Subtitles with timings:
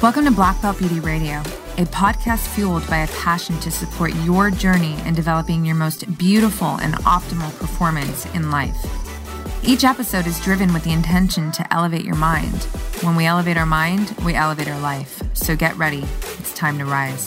[0.00, 1.38] Welcome to Black Belt Beauty Radio,
[1.76, 6.76] a podcast fueled by a passion to support your journey in developing your most beautiful
[6.76, 8.76] and optimal performance in life.
[9.64, 12.62] Each episode is driven with the intention to elevate your mind.
[13.02, 15.20] When we elevate our mind, we elevate our life.
[15.34, 16.04] So get ready.
[16.38, 17.26] It's time to rise.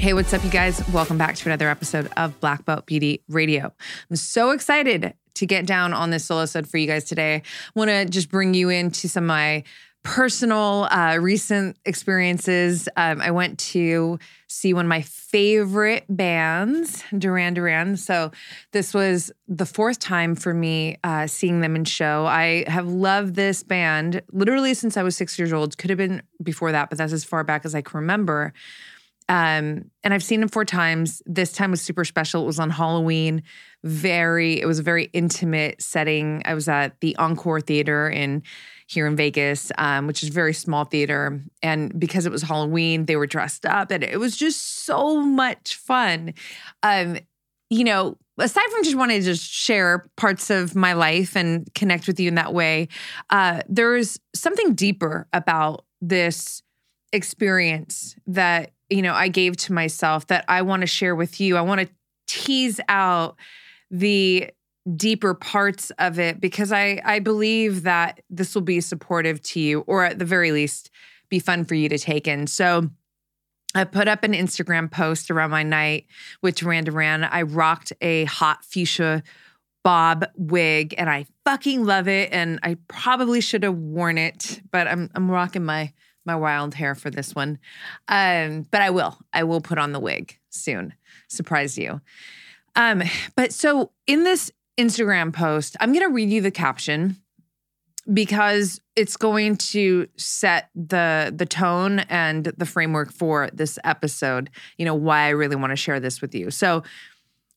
[0.00, 0.82] Hey, what's up, you guys?
[0.88, 3.74] Welcome back to another episode of Black Belt Beauty Radio.
[4.08, 7.36] I'm so excited to get down on this solo episode for you guys today.
[7.36, 7.42] I
[7.74, 9.64] want to just bring you into some of my
[10.06, 12.88] personal uh, recent experiences.
[12.96, 17.96] Um, I went to see one of my favorite bands, Duran Duran.
[17.96, 18.30] So
[18.70, 22.24] this was the fourth time for me uh, seeing them in show.
[22.24, 25.76] I have loved this band literally since I was six years old.
[25.76, 28.52] Could have been before that, but that's as far back as I can remember.
[29.28, 31.20] Um, and I've seen him four times.
[31.26, 32.42] This time was super special.
[32.42, 33.42] It was on Halloween.
[33.82, 36.42] Very, it was a very intimate setting.
[36.44, 38.42] I was at the Encore Theater in
[38.86, 41.40] here in Vegas, um, which is a very small theater.
[41.62, 45.76] And because it was Halloween, they were dressed up, and it was just so much
[45.76, 46.34] fun.
[46.84, 47.18] Um,
[47.68, 52.06] you know, aside from just wanting to just share parts of my life and connect
[52.06, 52.86] with you in that way,
[53.30, 56.62] uh, there's something deeper about this
[57.12, 61.56] experience that you know I gave to myself that I want to share with you.
[61.56, 61.88] I want to
[62.26, 63.36] tease out
[63.90, 64.50] the
[64.94, 69.80] deeper parts of it because I I believe that this will be supportive to you
[69.80, 70.90] or at the very least
[71.28, 72.46] be fun for you to take in.
[72.46, 72.88] So
[73.74, 76.06] I put up an Instagram post around my night
[76.40, 77.24] with Duran Duran.
[77.24, 79.22] I rocked a hot fuchsia
[79.82, 84.88] bob wig and I fucking love it and I probably should have worn it, but
[84.88, 85.92] I'm I'm rocking my
[86.26, 87.58] my wild hair for this one.
[88.08, 89.18] Um, but I will.
[89.32, 90.94] I will put on the wig soon.
[91.28, 92.00] Surprise you.
[92.74, 93.02] Um,
[93.34, 97.16] but so in this Instagram post, I'm going to read you the caption
[98.12, 104.50] because it's going to set the the tone and the framework for this episode.
[104.78, 106.50] You know why I really want to share this with you.
[106.50, 106.82] So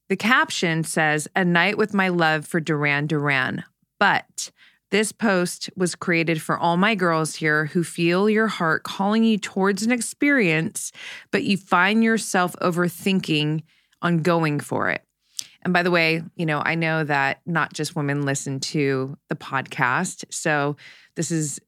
[0.08, 3.64] the caption says, "A night with my love for Duran Duran,
[4.00, 4.52] but."
[4.92, 9.38] This post was created for all my girls here who feel your heart calling you
[9.38, 10.92] towards an experience,
[11.32, 13.62] but you find yourself overthinking
[14.02, 15.04] on going for it.
[15.62, 19.36] And by the way, you know, I know that not just women listen to the
[19.36, 20.26] podcast.
[20.32, 20.78] So
[21.16, 21.60] this is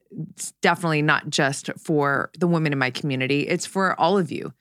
[0.62, 4.54] definitely not just for the women in my community, it's for all of you.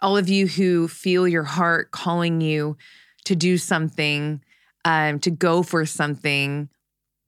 [0.00, 2.76] All of you who feel your heart calling you
[3.26, 4.42] to do something,
[4.84, 6.70] um, to go for something,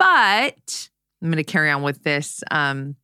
[0.03, 0.89] but
[1.23, 2.97] I'm going to carry on with this um,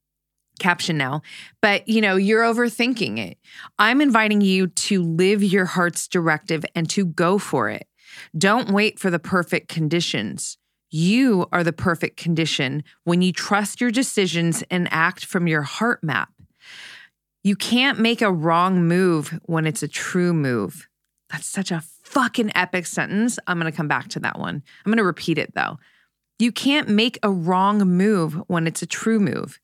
[0.58, 1.22] caption now.
[1.62, 3.38] But you know, you're overthinking it.
[3.78, 7.86] I'm inviting you to live your heart's directive and to go for it.
[8.36, 10.58] Don't wait for the perfect conditions.
[10.90, 16.02] You are the perfect condition when you trust your decisions and act from your heart
[16.02, 16.30] map.
[17.44, 20.88] You can't make a wrong move when it's a true move.
[21.30, 23.38] That's such a fucking epic sentence.
[23.46, 24.62] I'm going to come back to that one.
[24.84, 25.78] I'm going to repeat it though.
[26.38, 29.58] You can't make a wrong move when it's a true move.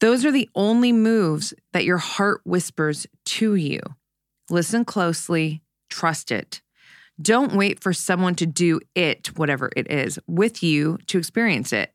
[0.00, 3.80] Those are the only moves that your heart whispers to you.
[4.48, 6.62] Listen closely, trust it.
[7.20, 11.92] Don't wait for someone to do it, whatever it is, with you to experience it.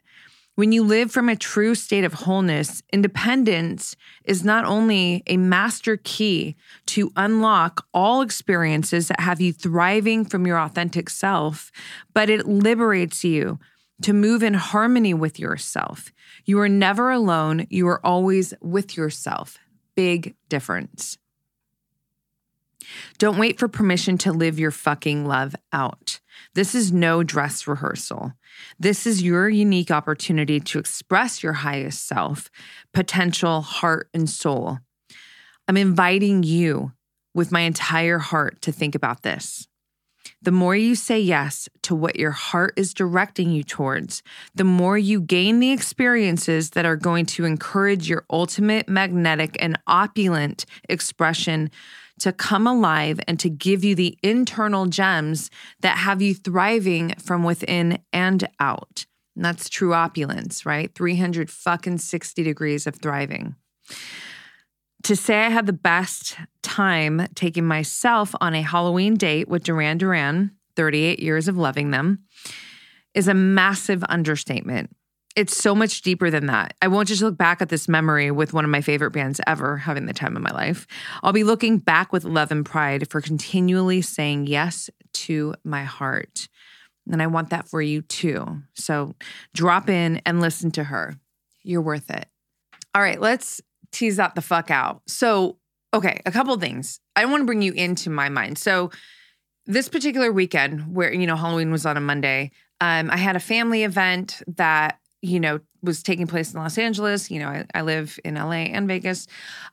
[0.56, 5.97] When you live from a true state of wholeness, independence is not only a master
[5.97, 6.56] key
[6.88, 11.72] to unlock all experiences that have you thriving from your authentic self,
[12.13, 13.59] but it liberates you
[14.02, 16.12] to move in harmony with yourself.
[16.46, 19.58] You are never alone, you are always with yourself.
[19.96, 21.18] Big difference.
[23.18, 26.19] Don't wait for permission to live your fucking love out.
[26.53, 28.34] This is no dress rehearsal.
[28.80, 32.50] This is your unique opportunity to express your highest self,
[32.94, 34.80] potential, heart, and soul.
[35.68, 36.94] I'm inviting you
[37.34, 39.68] with my entire heart to think about this.
[40.42, 44.22] The more you say yes to what your heart is directing you towards,
[44.54, 49.80] the more you gain the experiences that are going to encourage your ultimate magnetic and
[49.88, 51.72] opulent expression
[52.19, 55.50] to come alive and to give you the internal gems
[55.81, 59.06] that have you thriving from within and out.
[59.36, 60.94] And that's true opulence, right?
[60.95, 63.56] 300 fucking 60 degrees of thriving
[65.04, 69.98] to say I had the best time taking myself on a Halloween date with Duran
[69.98, 72.24] Duran, 38 years of loving them,
[73.14, 74.96] is a massive understatement.
[75.36, 76.74] It's so much deeper than that.
[76.82, 79.78] I won't just look back at this memory with one of my favorite bands ever
[79.78, 80.88] having the time of my life.
[81.22, 86.48] I'll be looking back with love and pride for continually saying yes to my heart.
[87.08, 88.64] And I want that for you too.
[88.74, 89.16] So
[89.54, 91.16] drop in and listen to her.
[91.64, 92.28] You're worth it.
[92.96, 93.62] All right, let's
[93.92, 95.01] tease that the fuck out.
[95.07, 95.57] So,
[95.94, 97.00] okay, a couple things.
[97.16, 98.57] I want to bring you into my mind.
[98.57, 98.92] So,
[99.66, 103.39] this particular weekend, where, you know, Halloween was on a Monday, um, I had a
[103.39, 107.31] family event that, you know, was taking place in Los Angeles.
[107.31, 109.28] You know, I, I live in LA and Vegas,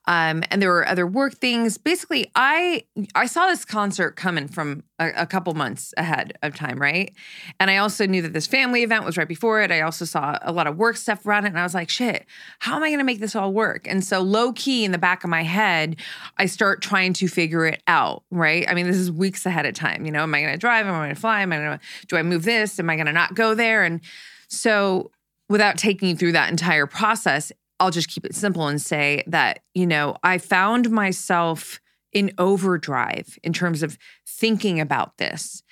[0.06, 1.76] um, and there were other work things.
[1.76, 6.81] Basically, I I saw this concert coming from a, a, couple months ahead of time,
[6.81, 7.12] right?
[7.58, 9.70] And I also knew that this family event was right before it.
[9.70, 12.26] I also saw a lot of work stuff around it, and I was like, shit,
[12.61, 13.87] how am I going to make this all work?
[13.88, 15.97] And so, low key in the back of my head,
[16.38, 18.69] I start trying to figure it out, right?
[18.69, 20.06] I mean, this is weeks ahead of time.
[20.06, 20.87] You know, am I going to drive?
[20.87, 21.40] Am I going to fly?
[21.43, 22.79] Am I going to do I move this?
[22.79, 23.85] Am I going to not go there?
[23.85, 24.00] And
[24.49, 25.11] so
[25.54, 29.60] without taking you through that entire process, I'll just keep it simple and say that,
[29.72, 31.80] you know, I found myself
[32.12, 33.96] in overdrive in terms of
[34.26, 35.62] thinking about this.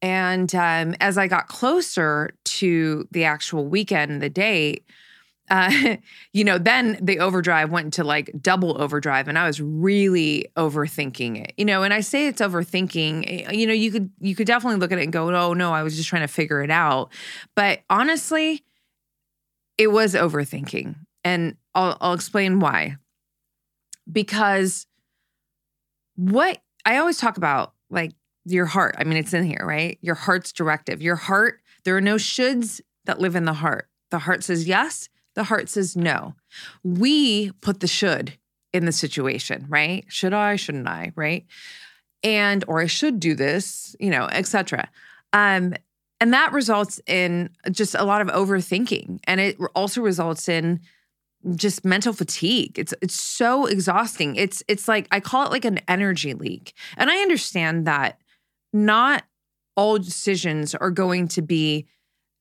[0.00, 4.84] And um, as I got closer to the actual weekend, the date,
[5.50, 5.96] uh,
[6.32, 11.42] you know, then the overdrive went to like double overdrive, and I was really overthinking
[11.42, 11.54] it.
[11.56, 13.24] You know, and I say it's overthinking.
[13.26, 15.72] Eh, you know, you could you could definitely look at it and go, "Oh no,
[15.72, 17.12] I was just trying to figure it out."
[17.56, 18.62] But honestly,
[19.78, 20.96] it was overthinking.
[21.24, 22.96] And I'll, I'll explain why.
[24.10, 24.86] Because
[26.16, 28.12] what I always talk about, like
[28.44, 29.98] your heart, I mean, it's in here, right?
[30.02, 31.02] Your heart's directive.
[31.02, 33.88] Your heart, there are no shoulds that live in the heart.
[34.10, 36.34] The heart says yes, the heart says no.
[36.82, 38.38] We put the should
[38.72, 40.04] in the situation, right?
[40.08, 41.46] Should I, shouldn't I, right?
[42.22, 44.88] And or I should do this, you know, etc.
[45.32, 45.74] Um
[46.20, 49.20] and that results in just a lot of overthinking.
[49.24, 50.80] And it also results in
[51.54, 52.78] just mental fatigue.
[52.78, 54.36] It's it's so exhausting.
[54.36, 56.72] It's it's like I call it like an energy leak.
[56.96, 58.20] And I understand that
[58.72, 59.24] not
[59.76, 61.86] all decisions are going to be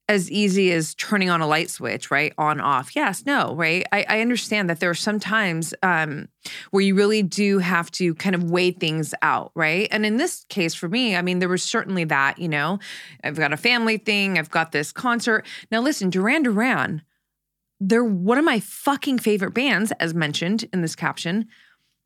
[0.10, 2.34] as easy as turning on a light switch, right?
[2.38, 2.96] On, off.
[2.96, 3.86] Yes, no, right?
[3.92, 6.28] I, I understand that there are some times um,
[6.72, 9.88] where you really do have to kind of weigh things out, right?
[9.92, 12.80] And in this case, for me, I mean, there was certainly that, you know,
[13.24, 15.46] I've got a family thing, I've got this concert.
[15.72, 17.02] Now, listen, Duran Duran,
[17.80, 21.48] they're one of my fucking favorite bands, as mentioned in this caption.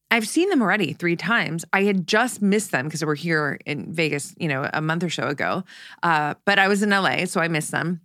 [0.10, 1.66] I've seen them already three times.
[1.74, 5.04] I had just missed them because they were here in Vegas, you know, a month
[5.04, 5.64] or so ago.
[6.02, 8.02] Uh, but I was in LA, so I missed them.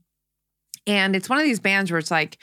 [0.87, 2.39] And it's one of these bands where it's like,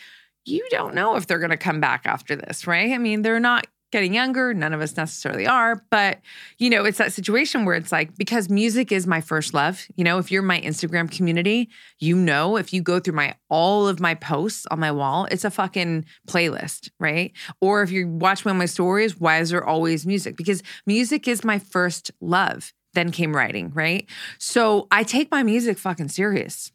[0.46, 2.92] you don't know if they're going to come back after this, right?
[2.94, 4.54] I mean, they're not getting younger.
[4.54, 5.84] None of us necessarily are.
[5.90, 6.20] But,
[6.58, 10.04] you know, it's that situation where it's like, because music is my first love, you
[10.04, 11.70] know, if you're my Instagram community,
[12.00, 15.46] you know, if you go through my all of my posts on my wall, it's
[15.46, 17.32] a fucking playlist, right?
[17.62, 20.38] Or if you watch one of my stories, why is there always music?
[20.38, 22.74] Because music is my first love.
[22.94, 24.10] Then came writing, right?
[24.40, 26.72] So I take my music fucking serious.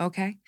[0.00, 0.38] Okay.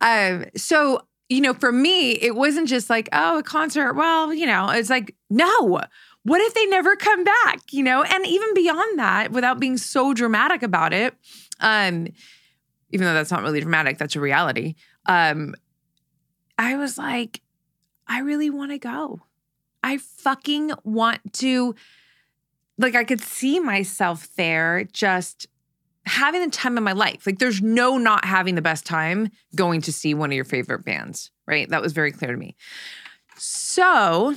[0.00, 1.02] Um, so
[1.32, 3.94] you know, for me, it wasn't just like, oh, a concert.
[3.94, 5.80] Well, you know, it's like, no,
[6.24, 7.72] what if they never come back?
[7.72, 11.14] You know, and even beyond that, without being so dramatic about it,
[11.60, 12.08] um,
[12.90, 14.74] even though that's not really dramatic, that's a reality.
[15.06, 15.54] Um,
[16.58, 17.40] I was like,
[18.06, 19.22] I really want to go.
[19.82, 21.74] I fucking want to,
[22.78, 25.48] like, I could see myself there just
[26.04, 27.26] having the time of my life.
[27.26, 30.84] Like there's no not having the best time going to see one of your favorite
[30.84, 31.68] bands, right?
[31.68, 32.56] That was very clear to me.
[33.36, 34.36] So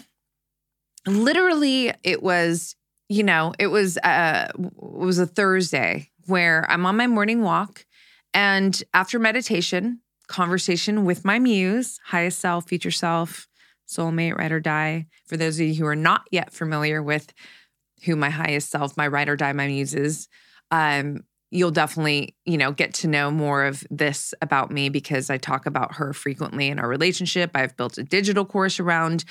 [1.08, 2.75] literally it was,
[3.10, 7.86] you know, it was uh it was a Thursday where I'm on my morning walk
[8.34, 13.48] and after meditation, conversation with my muse, highest self, future self,
[13.88, 15.08] soulmate, ride or die.
[15.25, 17.34] For those of you who are not yet familiar with
[18.04, 20.28] who my highest self, my ride or die, my muse is,
[20.72, 25.38] um, you'll definitely, you know, get to know more of this about me because I
[25.38, 27.52] talk about her frequently in our relationship.
[27.54, 29.25] I've built a digital course around,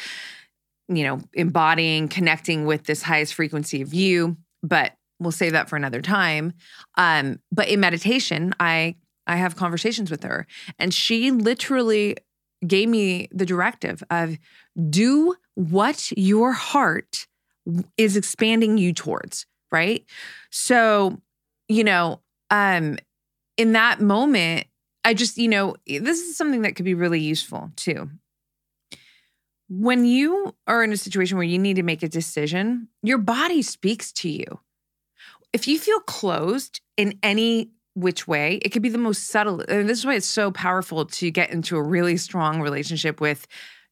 [0.89, 5.77] you know, embodying, connecting with this highest frequency of you, but we'll save that for
[5.77, 6.53] another time.
[6.97, 10.47] Um, but in meditation, I I have conversations with her
[10.79, 12.17] and she literally
[12.67, 14.37] gave me the directive of
[14.91, 17.27] do what your heart
[17.97, 20.05] is expanding you towards, right?
[20.51, 21.23] So
[21.69, 22.99] you know, um,
[23.57, 24.67] in that moment,
[25.05, 28.11] I just, you know, this is something that could be really useful too.
[29.69, 33.63] When you are in a situation where you need to make a decision, your body
[33.63, 34.61] speaks to you.
[35.53, 39.61] If you feel closed in any which way, it could be the most subtle.
[39.61, 43.47] And this is why it's so powerful to get into a really strong relationship with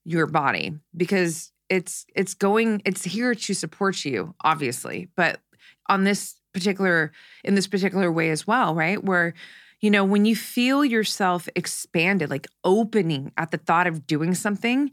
[0.04, 5.40] your body because it's it's going it's here to support you obviously but
[5.88, 7.12] on this particular
[7.44, 9.02] in this particular way as well, right?
[9.02, 9.34] Where
[9.80, 14.92] You know, when you feel yourself expanded, like opening at the thought of doing something,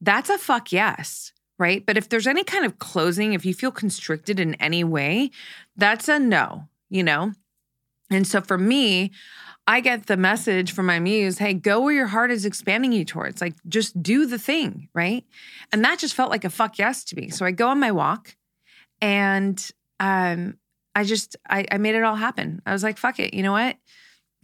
[0.00, 1.84] that's a fuck yes, right?
[1.84, 5.32] But if there's any kind of closing, if you feel constricted in any way,
[5.76, 7.32] that's a no, you know?
[8.10, 9.10] And so for me,
[9.66, 13.04] I get the message from my muse, hey, go where your heart is expanding you
[13.04, 13.40] towards.
[13.40, 15.24] Like, just do the thing, right?
[15.72, 17.28] And that just felt like a fuck yes to me.
[17.28, 18.36] So I go on my walk
[19.02, 19.58] and
[19.98, 20.58] um,
[20.98, 22.60] I just, I, I made it all happen.
[22.66, 23.32] I was like, fuck it.
[23.32, 23.76] You know what?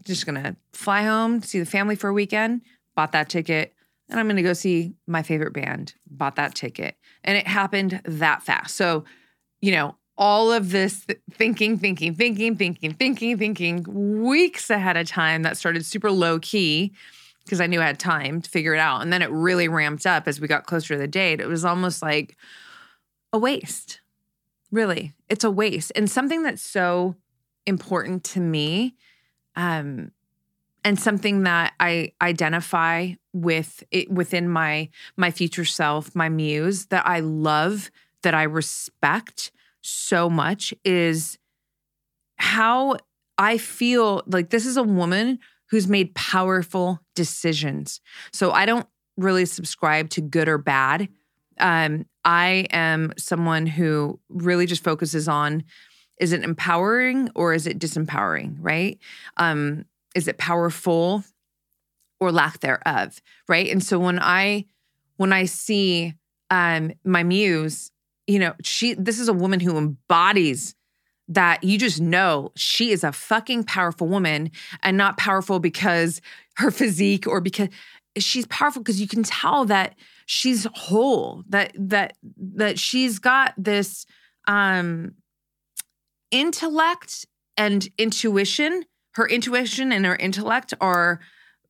[0.05, 2.63] Just gonna fly home, see the family for a weekend,
[2.95, 3.75] bought that ticket,
[4.09, 6.97] and I'm gonna go see my favorite band, bought that ticket.
[7.25, 8.77] And it happened that fast.
[8.77, 9.03] So,
[9.63, 15.43] you know, all of this thinking, thinking, thinking, thinking, thinking, thinking weeks ahead of time
[15.43, 16.93] that started super low key
[17.45, 19.03] because I knew I had time to figure it out.
[19.03, 21.41] And then it really ramped up as we got closer to the date.
[21.41, 22.37] It was almost like
[23.33, 24.01] a waste.
[24.75, 25.93] Really, it's a waste.
[25.95, 27.15] And something that's so
[27.65, 28.97] important to me
[29.55, 30.11] um,
[30.83, 37.07] and something that I identify with it within my my future self, my muse that
[37.07, 41.39] I love, that I respect so much is
[42.35, 42.97] how
[43.39, 45.39] I feel like this is a woman
[45.71, 48.01] who's made powerful decisions.
[48.33, 51.09] So I don't really subscribe to good or bad.
[51.59, 55.65] Um, I am someone who really just focuses on
[56.21, 58.99] is it empowering or is it disempowering, right?
[59.37, 59.85] Um,
[60.15, 61.25] is it powerful
[62.21, 63.69] or lack thereof, right?
[63.69, 64.67] And so when I
[65.17, 66.15] when I see
[66.51, 67.91] um, my muse
[68.27, 70.75] you know, she this is a woman who embodies
[71.29, 74.51] that you just know she is a fucking powerful woman
[74.83, 76.21] and not powerful because
[76.57, 77.69] her physique or because
[78.19, 79.95] she's powerful because you can tell that
[80.27, 84.07] she's whole that that that she's got this
[84.47, 85.13] um
[86.31, 91.21] intellect and intuition her intuition and her intellect are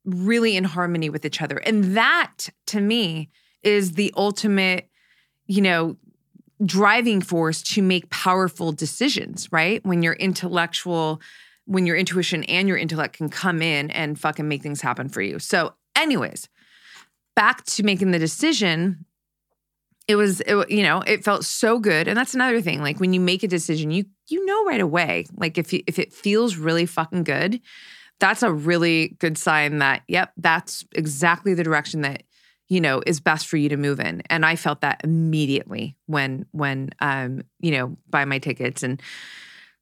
[0.05, 3.31] really in harmony with each other and that to me
[3.63, 4.89] is the ultimate
[5.47, 5.97] you know
[6.65, 9.85] driving force to make powerful decisions, right?
[9.85, 11.21] When your intellectual,
[11.65, 15.23] when your intuition and your intellect can come in and fucking make things happen for
[15.23, 15.39] you.
[15.39, 16.49] So, anyways,
[17.37, 19.05] back to making the decision.
[20.07, 22.83] It was, it, you know, it felt so good, and that's another thing.
[22.83, 25.25] Like when you make a decision, you you know right away.
[25.37, 27.61] Like if you, if it feels really fucking good,
[28.21, 32.23] that's a really good sign that yep, that's exactly the direction that
[32.69, 36.47] you know is best for you to move in and i felt that immediately when
[36.53, 39.03] when um you know buy my tickets and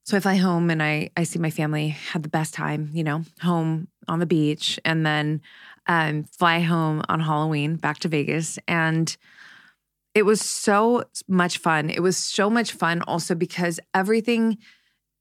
[0.05, 3.05] so i fly home and i i see my family had the best time you
[3.05, 5.41] know home on the beach and then
[5.87, 8.59] um fly home on halloween back to vegas.
[8.69, 9.17] And
[10.15, 11.89] it was so much fun.
[11.89, 14.59] It was so much fun also because everything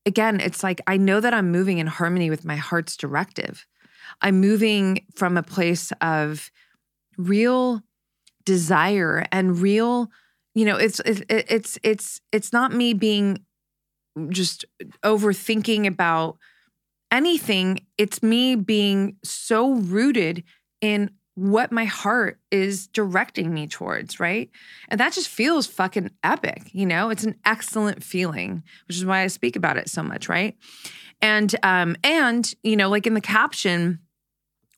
[0.06, 3.66] again it's like i know that i'm moving in harmony with my heart's directive.
[4.22, 6.52] I'm moving from a place of
[7.18, 7.82] real
[8.46, 10.10] desire and real
[10.56, 13.46] you know it's it's it's it's it's not me being
[14.30, 14.66] just
[15.04, 16.38] overthinking about
[17.12, 20.44] anything it's me being so rooted
[20.80, 24.50] in what my heart is directing me towards right?
[24.90, 27.10] And that just feels fucking epic you know?
[27.10, 30.56] It's an excellent feeling which is why i speak about it so much right?
[31.22, 34.00] And um and you know like in the caption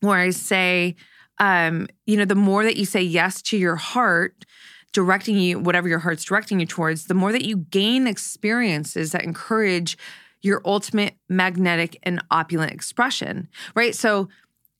[0.01, 0.95] where i say
[1.39, 4.45] um, you know, the more that you say yes to your heart,
[4.93, 9.23] directing you, whatever your heart's directing you towards, the more that you gain experiences that
[9.23, 9.97] encourage
[10.43, 13.95] your ultimate magnetic and opulent expression, right?
[13.95, 14.29] So,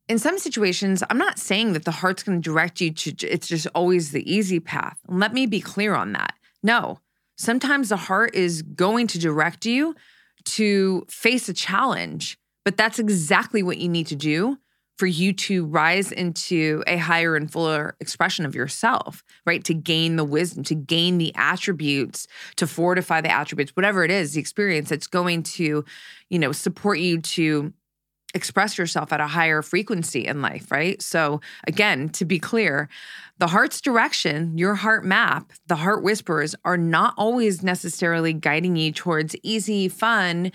[0.09, 3.47] in some situations, I'm not saying that the heart's going to direct you to, it's
[3.47, 4.99] just always the easy path.
[5.07, 6.33] Let me be clear on that.
[6.61, 6.99] No,
[7.37, 9.95] sometimes the heart is going to direct you
[10.43, 14.57] to face a challenge, but that's exactly what you need to do
[14.97, 19.63] for you to rise into a higher and fuller expression of yourself, right?
[19.65, 24.33] To gain the wisdom, to gain the attributes, to fortify the attributes, whatever it is,
[24.33, 25.83] the experience that's going to,
[26.29, 27.73] you know, support you to
[28.33, 31.01] express yourself at a higher frequency in life, right?
[31.01, 32.89] So, again, to be clear,
[33.37, 38.91] the heart's direction, your heart map, the heart whispers are not always necessarily guiding you
[38.91, 40.51] towards easy, fun.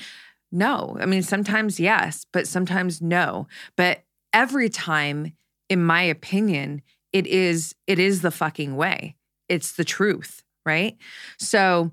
[0.51, 0.97] No.
[1.01, 3.47] I mean, sometimes yes, but sometimes no.
[3.77, 5.33] But every time
[5.69, 6.83] in my opinion
[7.13, 9.17] it is it is the fucking way.
[9.49, 10.97] It's the truth right?
[11.39, 11.93] So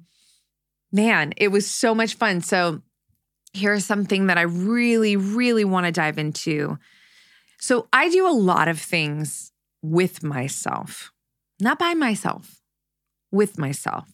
[0.91, 2.41] man it was so much fun.
[2.41, 2.81] So
[3.53, 6.77] here's something that i really really want to dive into.
[7.59, 9.51] So i do a lot of things
[9.81, 11.11] with myself
[11.59, 12.61] not by myself
[13.31, 14.09] with myself.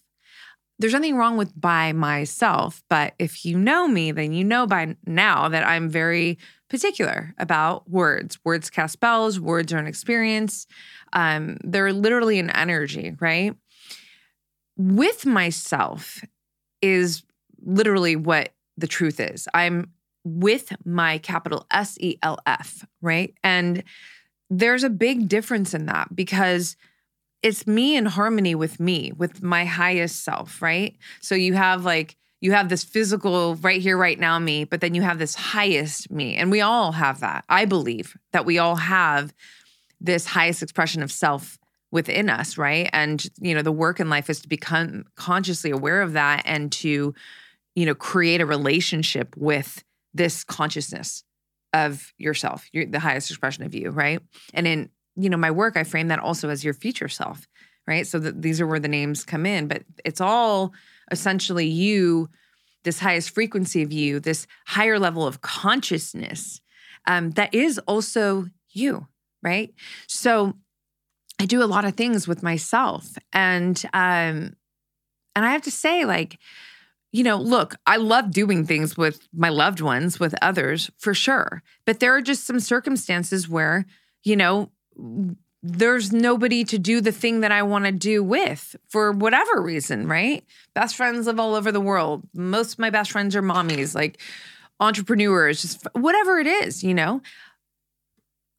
[0.80, 4.96] There's nothing wrong with by myself but if you know me then you know by
[5.06, 6.40] now that i'm very
[6.72, 8.40] particular about words.
[8.46, 10.66] Words cast spells, words are an experience.
[11.12, 13.54] Um, they're literally an energy, right?
[14.78, 16.24] With myself
[16.82, 17.24] is
[17.62, 19.50] literally what the truth is.
[19.54, 19.92] I'm
[20.24, 23.34] with my capital S E L F, right?
[23.44, 23.84] And
[24.50, 26.78] there's a big difference in that because
[27.44, 30.96] it's me in harmony with me, with my highest self, right?
[31.20, 34.96] So you have like, you have this physical right here, right now me, but then
[34.96, 36.36] you have this highest me.
[36.36, 37.46] And we all have that.
[37.48, 39.34] I believe that we all have
[40.02, 41.60] this highest expression of self
[41.92, 42.90] within us, right?
[42.92, 46.72] And, you know, the work in life is to become consciously aware of that and
[46.74, 47.14] to,
[47.76, 49.84] you know, create a relationship with
[50.14, 51.24] this consciousness
[51.74, 54.20] of yourself, you're the highest expression of you, right?
[54.54, 57.48] And in, you know, my work, I frame that also as your future self,
[57.88, 58.06] right?
[58.06, 60.74] So that these are where the names come in, but it's all
[61.12, 62.30] essentially you,
[62.84, 66.62] this highest frequency of you, this higher level of consciousness
[67.08, 69.08] um, that is also you,
[69.44, 69.74] right?
[70.08, 70.54] So
[71.40, 74.56] I do a lot of things with myself, and um,
[75.36, 76.38] and I have to say, like,
[77.12, 81.64] you know, look, I love doing things with my loved ones, with others for sure.
[81.86, 83.86] But there are just some circumstances where,
[84.24, 84.72] you know,
[85.64, 90.08] there's nobody to do the thing that I want to do with for whatever reason,
[90.08, 90.44] right?
[90.74, 92.24] Best friends live all over the world.
[92.34, 94.20] Most of my best friends are mommies, like
[94.80, 97.22] entrepreneurs, just whatever it is, you know.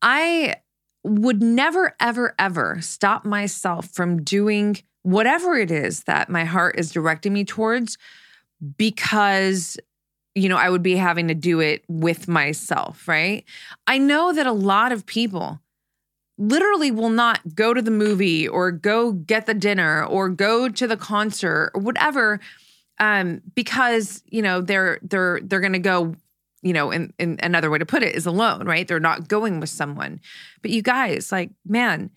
[0.00, 0.56] I
[1.04, 6.92] would never, ever, ever stop myself from doing whatever it is that my heart is
[6.92, 7.98] directing me towards
[8.76, 9.76] because
[10.34, 13.44] you know, I would be having to do it with myself, right?
[13.86, 15.60] I know that a lot of people
[16.38, 20.86] literally will not go to the movie or go get the dinner or go to
[20.86, 22.40] the concert or whatever
[22.98, 26.14] um because, you know, they're they're they're going to go
[26.62, 28.86] you know, in another way to put it is alone, right?
[28.86, 30.20] They're not going with someone.
[30.62, 32.10] But you guys, like, man,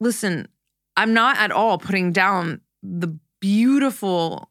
[0.00, 0.48] listen,
[0.96, 4.48] I'm not at all putting down the beautiful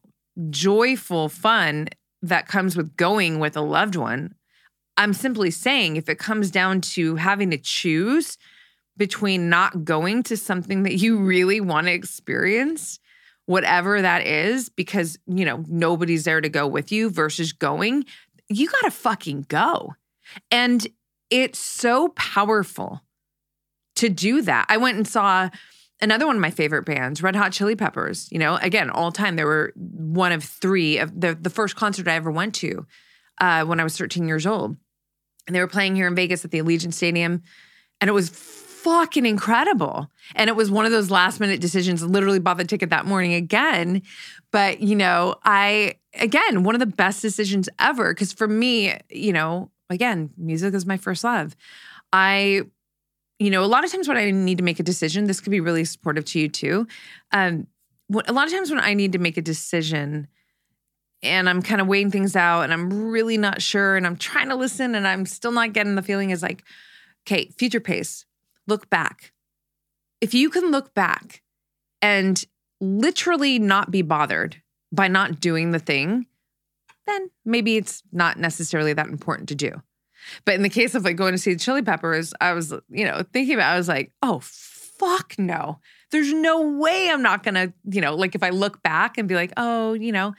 [0.50, 1.88] joyful fun
[2.22, 4.34] that comes with going with a loved one.
[4.96, 8.38] I'm simply saying if it comes down to having to choose
[8.98, 12.98] between not going to something that you really want to experience,
[13.46, 18.04] whatever that is, because, you know, nobody's there to go with you versus going,
[18.48, 19.94] you got to fucking go.
[20.50, 20.86] And
[21.30, 23.00] it's so powerful
[23.96, 24.66] to do that.
[24.68, 25.48] I went and saw
[26.00, 28.28] another one of my favorite bands, Red Hot Chili Peppers.
[28.30, 32.08] You know, again, all time they were one of three of the the first concert
[32.08, 32.86] I ever went to
[33.40, 34.76] uh, when I was 13 years old,
[35.46, 37.42] and they were playing here in Vegas at the Allegiant Stadium,
[38.00, 38.28] and it was
[38.82, 40.10] fucking incredible.
[40.34, 42.02] And it was one of those last minute decisions.
[42.02, 44.02] Literally bought the ticket that morning again,
[44.50, 49.32] but you know, I again one of the best decisions ever because for me, you
[49.32, 51.56] know, again, music is my first love.
[52.12, 52.62] I
[53.38, 55.50] you know, a lot of times when I need to make a decision, this could
[55.50, 56.88] be really supportive to you too.
[57.30, 57.68] Um,
[58.26, 60.26] a lot of times when I need to make a decision
[61.22, 64.48] and I'm kind of weighing things out and I'm really not sure and I'm trying
[64.48, 66.64] to listen and I'm still not getting the feeling is like,
[67.26, 68.24] okay, future pace,
[68.68, 69.32] look back.
[70.20, 71.42] If you can look back
[72.02, 72.42] and
[72.80, 76.26] literally not be bothered by not doing the thing,
[77.06, 79.82] then maybe it's not necessarily that important to do.
[80.44, 83.04] But in the case of like going to see the Chili Peppers, I was, you
[83.04, 85.78] know, thinking about, I was like, oh, fuck no.
[86.10, 89.34] There's no way I'm not gonna, you know, like if I look back and be
[89.34, 90.34] like, oh, you know,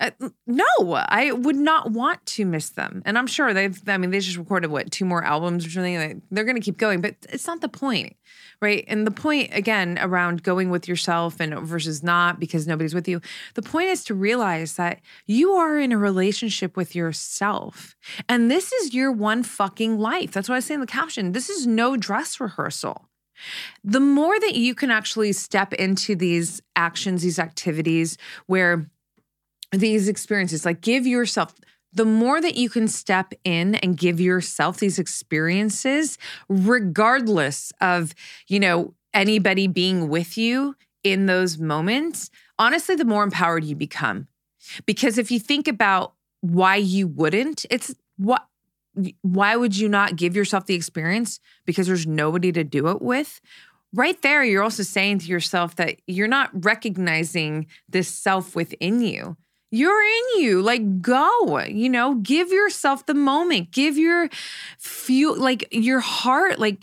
[0.00, 0.10] uh,
[0.46, 3.02] no, I would not want to miss them.
[3.04, 6.20] And I'm sure they've, I mean, they just recorded what, two more albums or something.
[6.30, 8.16] They're going to keep going, but it's not the point,
[8.60, 8.84] right?
[8.88, 13.20] And the point, again, around going with yourself and versus not because nobody's with you,
[13.54, 17.94] the point is to realize that you are in a relationship with yourself.
[18.28, 20.32] And this is your one fucking life.
[20.32, 21.32] That's what I say in the caption.
[21.32, 23.08] This is no dress rehearsal.
[23.82, 28.88] The more that you can actually step into these actions, these activities where
[29.78, 30.64] these experiences.
[30.64, 31.54] Like, give yourself
[31.94, 38.14] the more that you can step in and give yourself these experiences, regardless of,
[38.48, 44.26] you know, anybody being with you in those moments, honestly, the more empowered you become.
[44.86, 48.46] Because if you think about why you wouldn't, it's what
[49.22, 53.40] why would you not give yourself the experience because there's nobody to do it with?
[53.92, 59.36] Right there, you're also saying to yourself that you're not recognizing this self within you
[59.74, 60.62] you're in you.
[60.62, 64.28] Like, go, you know, give yourself the moment, give your
[64.78, 66.78] feel, like your heart, like,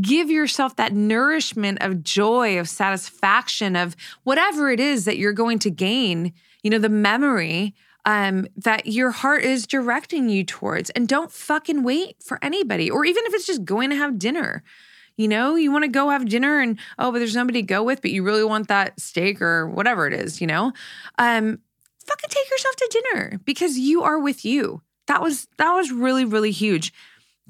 [0.00, 5.58] give yourself that nourishment of joy, of satisfaction, of whatever it is that you're going
[5.60, 6.32] to gain,
[6.62, 10.90] you know, the memory um, that your heart is directing you towards.
[10.90, 14.62] And don't fucking wait for anybody, or even if it's just going to have dinner.
[15.16, 17.82] You know, you want to go have dinner and oh, but there's nobody to go
[17.82, 20.72] with, but you really want that steak or whatever it is, you know?
[21.18, 21.58] Um,
[22.06, 24.82] fucking take yourself to dinner because you are with you.
[25.06, 26.92] That was that was really, really huge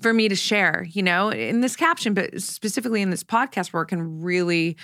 [0.01, 3.83] for me to share, you know, in this caption, but specifically in this podcast where
[3.83, 4.77] I can really,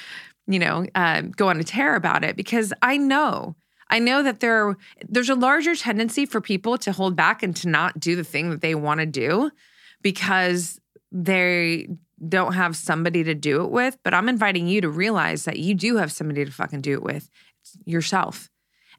[0.47, 3.57] you know, uh, go on a tear about it because I know
[3.93, 4.75] I know that there
[5.07, 8.49] there's a larger tendency for people to hold back and to not do the thing
[8.51, 9.51] that they want to do
[10.01, 10.81] because
[11.13, 11.89] they
[12.27, 13.99] don't have somebody to do it with.
[14.03, 17.03] But I'm inviting you to realize that you do have somebody to fucking do it
[17.03, 17.29] with
[17.85, 18.49] yourself.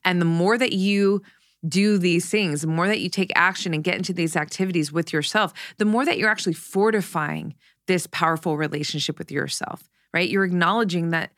[0.06, 1.22] And the more that you
[1.68, 5.14] do these things, the more that you take action and get into these activities with
[5.14, 7.56] yourself, the more that you're actually fortifying
[7.88, 10.30] this powerful relationship with yourself, right?
[10.30, 11.32] You're acknowledging that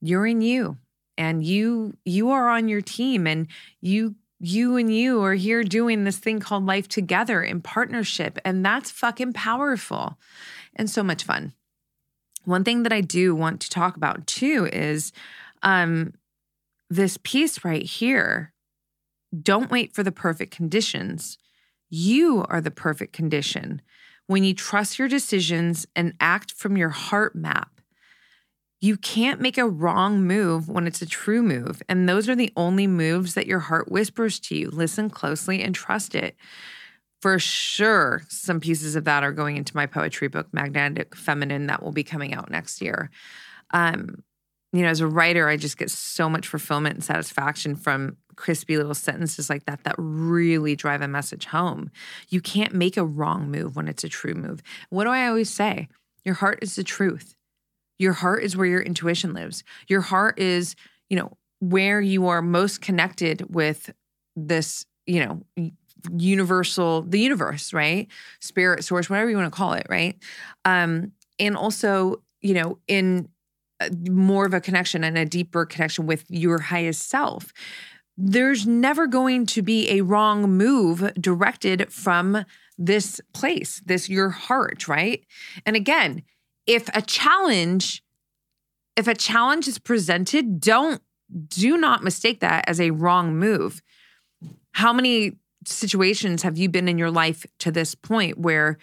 [0.00, 0.76] you're in you
[1.16, 3.46] and you you are on your team and
[3.80, 8.64] you you and you are here doing this thing called life together in partnership and
[8.64, 10.18] that's fucking powerful
[10.74, 11.52] and so much fun.
[12.44, 15.12] One thing that I do want to talk about too is
[15.62, 16.14] um
[16.92, 18.52] this piece right here
[19.40, 21.38] don't wait for the perfect conditions.
[21.88, 23.80] You are the perfect condition.
[24.26, 27.80] When you trust your decisions and act from your heart map,
[28.82, 31.82] you can't make a wrong move when it's a true move.
[31.88, 34.68] And those are the only moves that your heart whispers to you.
[34.68, 36.36] Listen closely and trust it.
[37.22, 41.82] For sure, some pieces of that are going into my poetry book, Magnetic Feminine, that
[41.82, 43.10] will be coming out next year.
[43.70, 44.24] Um,
[44.72, 48.76] you know, as a writer, I just get so much fulfillment and satisfaction from crispy
[48.76, 51.90] little sentences like that that really drive a message home.
[52.30, 54.62] You can't make a wrong move when it's a true move.
[54.88, 55.88] What do I always say?
[56.24, 57.34] Your heart is the truth.
[57.98, 59.62] Your heart is where your intuition lives.
[59.88, 60.74] Your heart is,
[61.10, 63.92] you know, where you are most connected with
[64.34, 65.72] this, you know,
[66.16, 68.08] universal, the universe, right?
[68.40, 70.16] Spirit, source, whatever you want to call it, right?
[70.64, 73.28] Um, and also, you know, in
[73.82, 77.52] Uh, more of a connection and a deeper connection with your highest self.
[78.16, 82.44] There's never going to be a wrong move directed from
[82.78, 85.24] this place, this your heart, right?
[85.64, 86.22] And again,
[86.66, 88.02] if a challenge
[88.96, 91.00] if a challenge is presented, don't
[91.48, 93.82] do not mistake that as a wrong move.
[94.72, 98.78] How many situations have you been in your life to this point where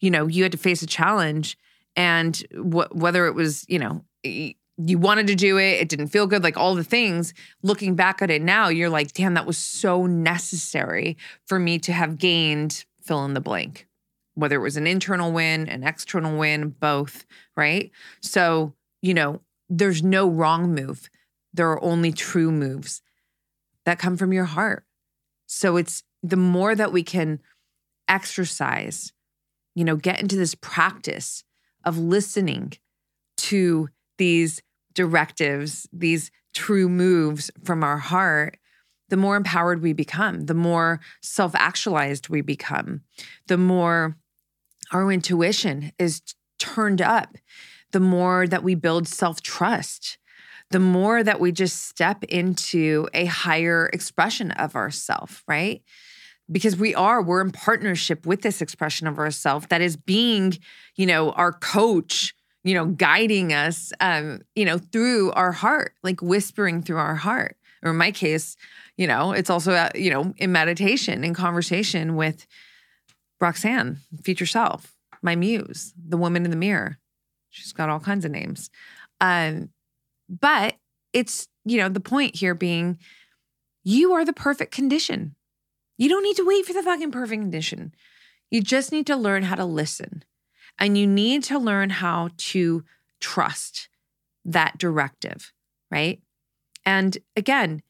[0.00, 1.56] you know you had to face a challenge
[1.96, 6.26] and wh- whether it was you know you wanted to do it, it didn't feel
[6.26, 7.32] good, like all the things.
[7.62, 11.92] Looking back at it now, you're like, damn, that was so necessary for me to
[11.92, 13.86] have gained fill in the blank,
[14.34, 17.24] whether it was an internal win, an external win, both,
[17.56, 17.90] right?
[18.20, 21.08] So, you know, there's no wrong move.
[21.52, 23.02] There are only true moves
[23.84, 24.84] that come from your heart.
[25.46, 27.40] So it's the more that we can
[28.08, 29.12] exercise,
[29.74, 31.44] you know, get into this practice
[31.84, 32.72] of listening
[33.36, 34.62] to these
[34.94, 38.58] directives, these true moves from our heart,
[39.08, 43.02] the more empowered we become, the more self actualized we become,
[43.48, 44.16] the more
[44.92, 46.22] our intuition is
[46.58, 47.36] turned up,
[47.92, 50.18] the more that we build self trust,
[50.70, 55.82] the more that we just step into a higher expression of ourself, right?
[56.50, 60.58] Because we are, we're in partnership with this expression of ourself that is being,
[60.96, 66.20] you know, our coach you know, guiding us, um, you know, through our heart, like
[66.22, 67.56] whispering through our heart.
[67.82, 68.56] Or in my case,
[68.96, 72.46] you know, it's also, uh, you know, in meditation, in conversation with
[73.40, 76.98] Roxanne, future self, my muse, the woman in the mirror.
[77.50, 78.70] She's got all kinds of names.
[79.20, 79.68] Um,
[80.28, 80.76] but
[81.12, 82.98] it's, you know, the point here being
[83.84, 85.36] you are the perfect condition.
[85.98, 87.94] You don't need to wait for the fucking perfect condition.
[88.50, 90.24] You just need to learn how to listen.
[90.78, 92.84] And you need to learn how to
[93.20, 93.88] trust
[94.44, 95.52] that directive,
[95.90, 96.20] right?
[96.84, 97.82] And again,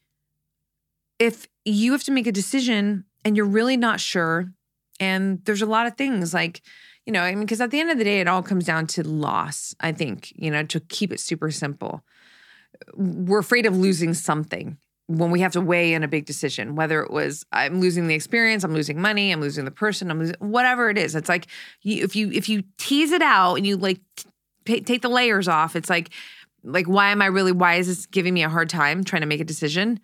[1.18, 4.52] if you have to make a decision and you're really not sure,
[5.00, 6.62] and there's a lot of things like,
[7.06, 8.86] you know, I mean, because at the end of the day, it all comes down
[8.88, 12.02] to loss, I think, you know, to keep it super simple.
[12.94, 17.02] We're afraid of losing something when we have to weigh in a big decision, whether
[17.02, 20.36] it was I'm losing the experience, I'm losing money, I'm losing the person, I'm losing
[20.38, 21.14] whatever it is.
[21.14, 21.46] It's like
[21.82, 24.00] you, if you if you tease it out and you like
[24.64, 26.10] t- take the layers off, it's like
[26.62, 29.28] like why am I really why is this giving me a hard time trying to
[29.28, 30.00] make a decision?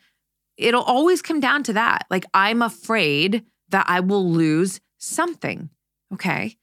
[0.58, 2.06] It'll always come down to that.
[2.10, 5.70] Like I'm afraid that I will lose something.
[6.12, 6.56] Okay.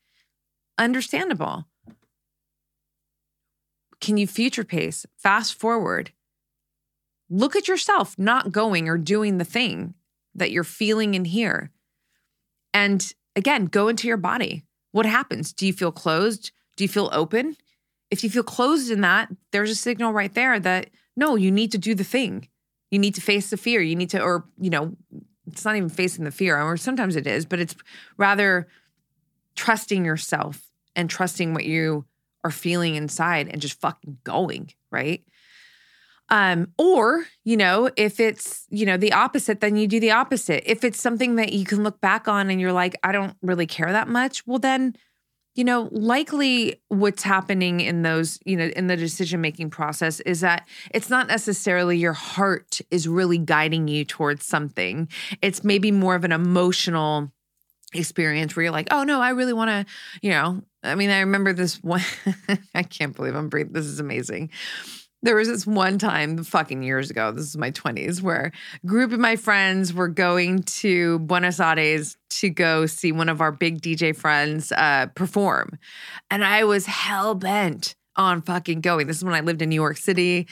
[0.78, 1.65] Understandable.
[4.00, 5.08] Can you future pace?
[5.17, 6.12] Fast forward
[7.30, 9.94] look at yourself not going or doing the thing
[10.36, 11.72] that you're feeling in here.
[12.74, 14.63] And again, go into your body.
[14.92, 15.54] What happens?
[15.54, 16.52] Do you feel closed?
[16.76, 17.58] Do you feel open?
[18.10, 21.72] If you feel closed in that, there's a signal right there that no, you need
[21.72, 22.48] to do the thing.
[22.92, 23.82] You need to face the fear.
[23.82, 24.96] You need to, or, you know,
[25.48, 27.76] it's not even facing the fear, or sometimes it is, but it's
[28.18, 28.68] rather
[29.56, 32.06] trusting yourself and trusting what you
[32.44, 35.24] are feeling inside and just fucking going, right?
[36.30, 40.70] Um, or, you know, if it's, you know, the opposite, then you do the opposite.
[40.70, 43.68] If it's something that you can look back on and you're like, I don't really
[43.68, 44.96] care that much, well, then,
[45.56, 50.42] you know, likely what's happening in those, you know, in the decision making process is
[50.42, 55.08] that it's not necessarily your heart is really guiding you towards something.
[55.42, 57.32] It's maybe more of an emotional
[57.94, 59.86] experience where you're like, oh no, I really want to,
[60.22, 62.04] you know, I mean, I remember this one,
[62.76, 63.72] I can't believe I'm breathing.
[63.72, 64.52] This is amazing
[65.23, 68.51] there was this one time fucking years ago this is my 20s where
[68.84, 73.41] a group of my friends were going to buenos aires to go see one of
[73.41, 75.77] our big dj friends uh, perform.
[76.30, 79.08] And i was hell-bent on fucking going.
[79.08, 80.47] This is when i lived in new york city.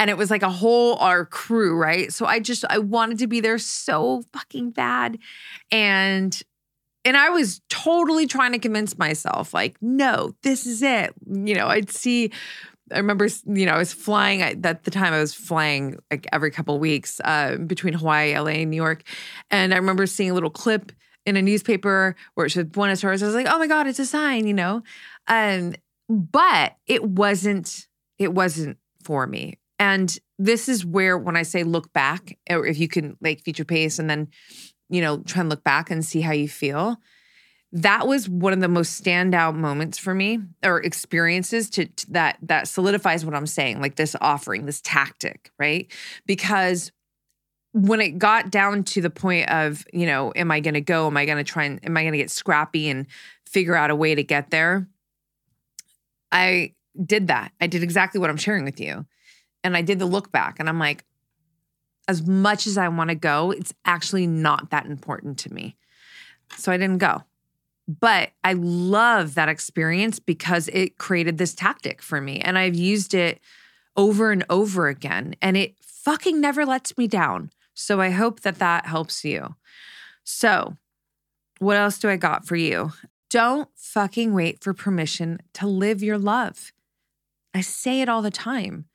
[0.00, 2.12] And it was like a whole our crew right?
[2.12, 5.18] So i just i wanted to be there so fucking bad.
[5.70, 6.40] And
[7.04, 11.12] and I was totally trying to convince myself, like, no, this is it.
[11.30, 12.30] You know, I'd see
[12.92, 15.12] I remember, you know, I was flying at the time.
[15.12, 19.02] I was flying like every couple weeks uh, between Hawaii, LA, and New York,
[19.50, 20.92] and I remember seeing a little clip
[21.26, 23.22] in a newspaper where it said Buenos Aires.
[23.22, 24.82] I was like, oh my god, it's a sign, you know.
[25.28, 25.74] Um,
[26.08, 27.86] but it wasn't.
[28.18, 29.58] It wasn't for me.
[29.78, 33.64] And this is where, when I say look back, or if you can like future
[33.64, 34.28] pace and then,
[34.88, 36.98] you know, try and look back and see how you feel
[37.74, 42.38] that was one of the most standout moments for me or experiences to, to, that
[42.42, 45.90] that solidifies what I'm saying like this offering this tactic right?
[46.24, 46.92] Because
[47.72, 51.08] when it got down to the point of you know am I going to go?
[51.08, 53.06] Am I going to try and am I going to get scrappy and
[53.44, 54.88] figure out a way to get there?
[56.30, 57.52] I did that.
[57.60, 59.04] I did exactly what I'm sharing with you.
[59.64, 61.04] And I did the look back and I'm like
[62.06, 65.76] as much as I want to go it's actually not that important to me.
[66.56, 67.24] So I didn't go
[67.86, 72.40] but I love that experience because it created this tactic for me.
[72.40, 73.40] And I've used it
[73.96, 75.34] over and over again.
[75.42, 77.50] And it fucking never lets me down.
[77.74, 79.54] So I hope that that helps you.
[80.22, 80.76] So,
[81.58, 82.92] what else do I got for you?
[83.30, 86.72] Don't fucking wait for permission to live your love.
[87.52, 88.86] I say it all the time.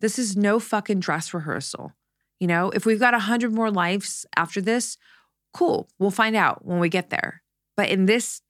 [0.00, 1.92] This is no fucking dress rehearsal.
[2.40, 4.98] You know, if we've got a hundred more lives after this,
[5.52, 5.88] cool.
[5.98, 7.43] We'll find out when we get there.
[7.76, 8.40] But in this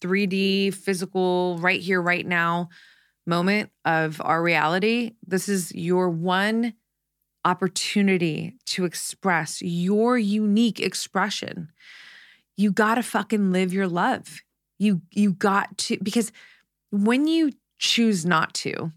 [0.00, 2.68] 3D, physical, right here, right now
[3.26, 6.74] moment of our reality, this is your one
[7.44, 11.70] opportunity to express your unique expression.
[12.56, 14.40] You got to fucking live your love.
[14.78, 16.32] You you got to because
[16.90, 18.92] when you choose not to,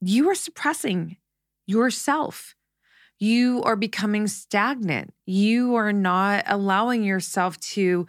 [0.00, 1.16] you are suppressing
[1.66, 2.54] yourself.
[3.18, 5.12] You are becoming stagnant.
[5.26, 8.06] You are not allowing yourself to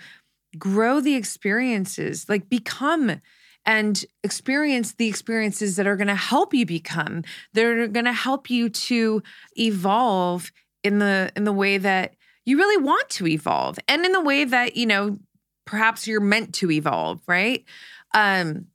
[0.58, 3.22] grow the experiences, like become
[3.66, 8.14] and experience the experiences that are going to help you become that are going to
[8.14, 9.22] help you to
[9.58, 10.52] evolve
[10.84, 14.46] in the in the way that you really want to evolve and in the way
[14.46, 15.20] that you know
[15.66, 17.66] perhaps you're meant to evolve right?
[18.14, 18.68] Um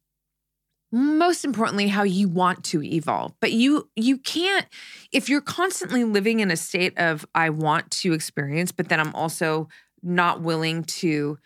[0.92, 3.32] most importantly how you want to evolve.
[3.40, 4.66] But you you can't
[5.10, 9.14] if you're constantly living in a state of i want to experience but then i'm
[9.14, 9.68] also
[10.02, 11.38] not willing to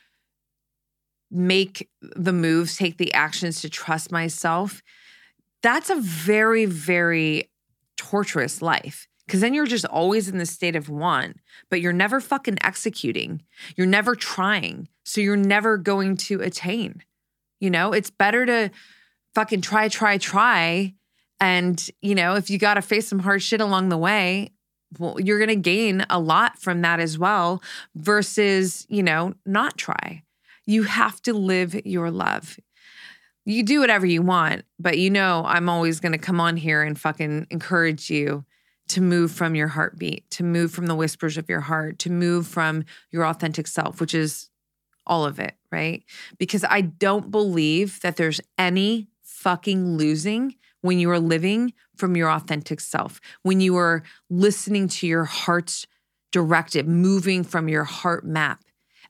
[1.31, 4.83] make the moves, take the actions to trust myself,
[5.63, 7.51] that's a very, very
[7.97, 9.09] torturous life.
[9.29, 11.39] Cause then you're just always in the state of want,
[11.69, 13.43] but you're never fucking executing.
[13.77, 14.89] You're never trying.
[15.05, 17.03] So you're never going to attain.
[17.61, 18.71] You know, it's better to
[19.35, 20.95] fucking try, try, try.
[21.41, 24.53] And, you know, if you got to face some hard shit along the way,
[24.99, 27.63] well, you're going to gain a lot from that as well
[27.95, 30.23] versus, you know, not try.
[30.69, 32.61] You have to live your love.
[33.47, 36.83] You do whatever you want, but you know, I'm always going to come on here
[36.83, 38.45] and fucking encourage you
[38.89, 42.47] to move from your heartbeat, to move from the whispers of your heart, to move
[42.47, 44.51] from your authentic self, which is
[45.07, 46.05] all of it, right?
[46.37, 52.31] Because I don't believe that there's any fucking losing when you are living from your
[52.31, 55.87] authentic self, when you are listening to your heart's
[56.31, 58.65] directive, moving from your heart map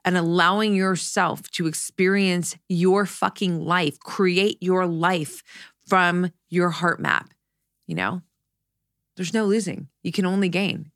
[0.09, 5.42] and allowing yourself to experience your fucking life, create your life
[5.87, 7.29] from your heart map.
[7.87, 8.23] You know,
[9.16, 10.90] there's no losing, you can only gain.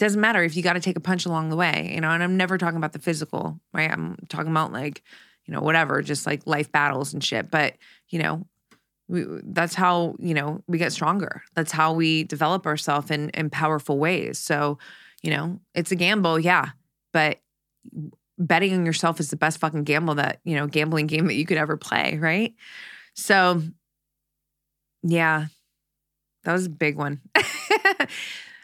[0.00, 2.24] Doesn't matter if you got to take a punch along the way, you know, and
[2.24, 3.88] I'm never talking about the physical, right?
[3.88, 5.04] I'm talking about like,
[5.46, 7.52] you know, whatever, just like life battles and shit.
[7.52, 7.74] But,
[8.08, 8.44] you know,
[9.06, 11.44] we, that's how, you know, we get stronger.
[11.54, 14.40] That's how we develop ourselves in, in powerful ways.
[14.40, 14.78] So,
[15.22, 16.70] you know, it's a gamble, yeah.
[17.12, 17.38] But
[18.38, 21.46] betting on yourself is the best fucking gamble that, you know, gambling game that you
[21.46, 22.54] could ever play, right?
[23.14, 23.62] So,
[25.02, 25.46] yeah,
[26.44, 27.20] that was a big one.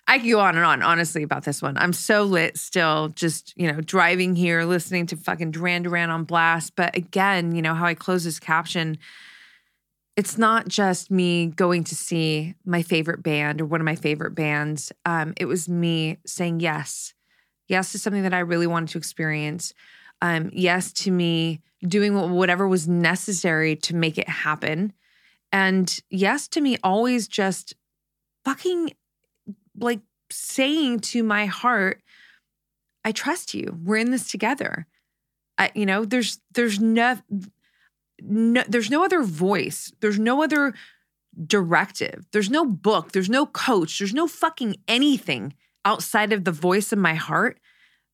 [0.08, 1.76] I could go on and on, honestly, about this one.
[1.76, 6.24] I'm so lit still, just, you know, driving here, listening to fucking Duran Duran on
[6.24, 6.74] blast.
[6.76, 8.96] But again, you know, how I close this caption,
[10.16, 14.34] it's not just me going to see my favorite band or one of my favorite
[14.34, 14.92] bands.
[15.04, 17.12] Um, it was me saying yes.
[17.68, 19.72] Yes to something that I really wanted to experience.
[20.20, 24.92] Um, yes to me doing whatever was necessary to make it happen.
[25.52, 27.74] And yes to me always just
[28.44, 28.92] fucking
[29.78, 30.00] like
[30.30, 32.02] saying to my heart,
[33.04, 33.78] I trust you.
[33.84, 34.86] We're in this together.
[35.56, 37.18] I, you know, there's there's no,
[38.20, 39.92] no there's no other voice.
[40.00, 40.74] There's no other
[41.46, 42.26] directive.
[42.32, 43.12] There's no book.
[43.12, 43.98] There's no coach.
[43.98, 45.54] There's no fucking anything
[45.88, 47.58] outside of the voice of my heart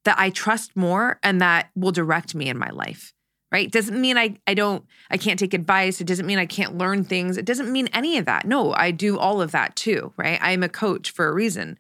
[0.04, 3.14] that I trust more and that will direct me in my life
[3.54, 3.70] right?
[3.70, 6.00] Doesn't mean i i don't i can't take advice.
[6.00, 7.37] It doesn't mean i can't learn things.
[7.37, 8.46] It doesn't mean any of that.
[8.46, 10.40] No i do all of that too right?
[10.42, 11.78] I'm a coach for a reason.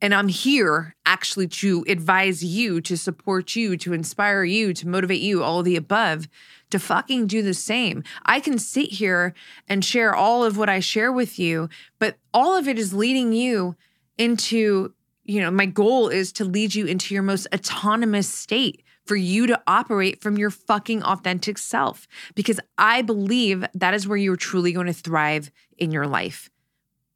[0.00, 5.20] And i'm here actually to advise you to support you to inspire you to motivate
[5.20, 6.28] you all the above
[6.70, 8.04] to fucking do the same.
[8.24, 9.34] I can sit here
[9.68, 11.68] and share all of what i share with you
[11.98, 13.74] but all of it is leading you
[14.20, 14.92] into
[15.24, 19.46] you know my goal is to lead you into your most autonomous state for you
[19.46, 24.72] to operate from your fucking authentic self because I believe that is where you're truly
[24.72, 26.50] going to thrive in your life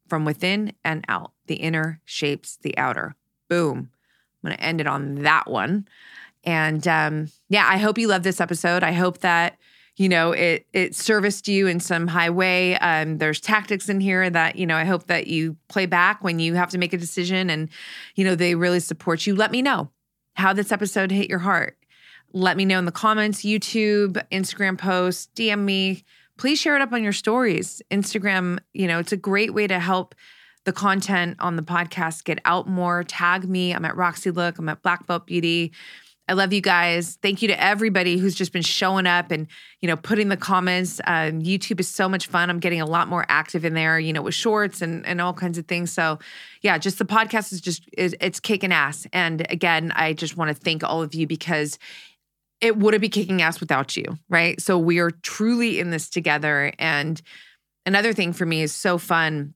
[0.07, 1.31] from within and out.
[1.47, 3.15] The inner shapes the outer.
[3.49, 3.91] Boom.
[4.43, 5.87] I'm going to end it on that one.
[6.43, 8.83] And um, yeah, I hope you love this episode.
[8.83, 9.57] I hope that
[9.97, 12.77] you know it it serviced you in some high way.
[12.77, 16.39] Um, there's tactics in here that you know I hope that you play back when
[16.39, 17.69] you have to make a decision, and
[18.15, 19.35] you know they really support you.
[19.35, 19.89] Let me know
[20.35, 21.77] how this episode hit your heart
[22.35, 26.03] let me know in the comments, YouTube, Instagram posts, DM me.
[26.37, 27.81] Please share it up on your stories.
[27.89, 30.13] Instagram, you know, it's a great way to help
[30.65, 33.05] the content on the podcast get out more.
[33.05, 33.71] Tag me.
[33.71, 34.59] I'm at Roxy Look.
[34.59, 35.71] I'm at Black Belt Beauty.
[36.27, 37.17] I love you guys.
[37.21, 39.47] Thank you to everybody who's just been showing up and
[39.81, 40.99] you know putting the comments.
[41.05, 42.49] Um, YouTube is so much fun.
[42.49, 45.33] I'm getting a lot more active in there, you know, with shorts and and all
[45.33, 45.91] kinds of things.
[45.91, 46.19] So
[46.61, 49.07] yeah, just the podcast is just is, it's kicking ass.
[49.13, 51.77] And again, I just want to thank all of you because
[52.61, 54.59] it wouldn't be kicking ass without you, right?
[54.61, 56.71] So we are truly in this together.
[56.79, 57.21] And
[57.85, 59.53] another thing for me is so fun,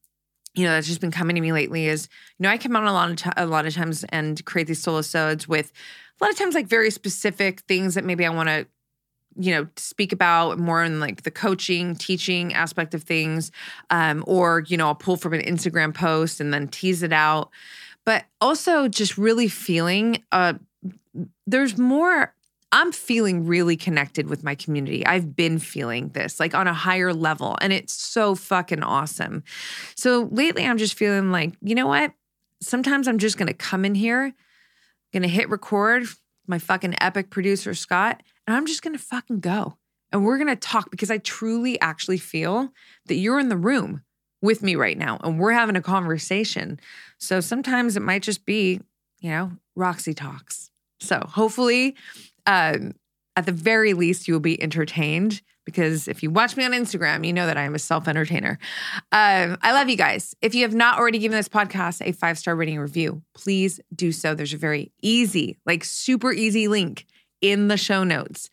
[0.56, 2.84] you know, that's just been coming to me lately is, you know, I come out
[2.84, 5.02] a lot of t- a lot of times and create these solo
[5.48, 5.72] with
[6.20, 8.68] a lot of times like very specific things that maybe I want to
[9.38, 13.52] you know speak about more in like the coaching teaching aspect of things
[13.90, 17.50] um, or you know i'll pull from an instagram post and then tease it out.
[18.06, 20.54] But also just really feeling uh
[21.46, 22.34] there's more
[22.72, 25.06] I'm feeling really connected with my community.
[25.06, 29.44] I've been feeling this like on a higher level, and it's so fucking awesome.
[29.96, 32.14] So lately, I'm just feeling like, you know what?
[32.62, 34.34] Sometimes I'm just gonna come in here,
[35.14, 36.06] gonna hit record,
[36.48, 39.78] my fucking epic producer, Scott, and I'm just gonna fucking go.
[40.12, 42.72] And we're gonna talk because I truly actually feel
[43.08, 44.04] that you're in the room
[44.42, 46.80] with me right now and we're having a conversation.
[47.18, 48.80] So sometimes it might just be,
[49.20, 50.72] you know, Roxy talks.
[51.00, 51.96] So hopefully,
[52.50, 52.94] um,
[53.36, 57.26] at the very least, you will be entertained because if you watch me on Instagram,
[57.26, 58.58] you know that I am a self entertainer.
[59.12, 60.34] Um, I love you guys.
[60.42, 64.12] If you have not already given this podcast a five star rating review, please do
[64.12, 64.34] so.
[64.34, 67.06] There's a very easy, like super easy link
[67.40, 68.50] in the show notes.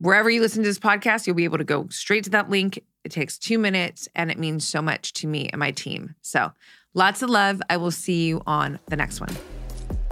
[0.00, 2.82] Wherever you listen to this podcast, you'll be able to go straight to that link.
[3.04, 6.16] It takes two minutes and it means so much to me and my team.
[6.22, 6.50] So
[6.92, 7.62] lots of love.
[7.70, 9.61] I will see you on the next one.